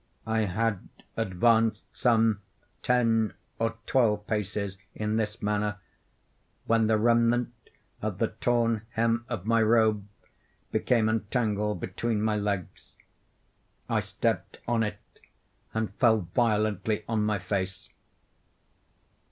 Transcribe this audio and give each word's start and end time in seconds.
I 0.25 0.45
had 0.45 0.89
advanced 1.15 1.85
some 1.95 2.41
ten 2.81 3.35
or 3.59 3.75
twelve 3.85 4.25
paces 4.25 4.79
in 4.95 5.17
this 5.17 5.43
manner, 5.43 5.77
when 6.65 6.87
the 6.87 6.97
remnant 6.97 7.53
of 8.01 8.17
the 8.17 8.29
torn 8.41 8.81
hem 8.93 9.25
of 9.29 9.45
my 9.45 9.61
robe 9.61 10.07
became 10.71 11.07
entangled 11.07 11.81
between 11.81 12.19
my 12.19 12.35
legs. 12.35 12.93
I 13.87 13.99
stepped 13.99 14.59
on 14.67 14.81
it, 14.81 14.97
and 15.71 15.93
fell 15.97 16.21
violently 16.33 17.03
on 17.07 17.21
my 17.23 17.37
face. 17.37 17.87